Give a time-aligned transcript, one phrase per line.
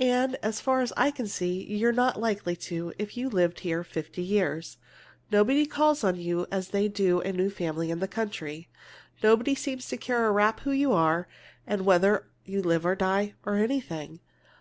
[0.00, 3.84] And as far as I can see, you're not likely to if you lived here
[3.84, 4.76] fifty years!
[5.30, 8.68] Nobody calls on you as they do on a new family in the country.
[9.22, 11.28] Nobody seems to care a rap who you are,
[11.68, 14.18] or whether you live or die, or anything.